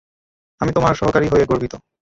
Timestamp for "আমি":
0.61-0.71